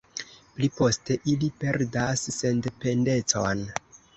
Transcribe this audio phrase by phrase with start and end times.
[0.53, 3.63] Pli poste ili perdas sendependecon.